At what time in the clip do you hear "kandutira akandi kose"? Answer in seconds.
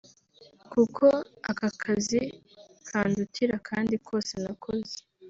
2.87-4.33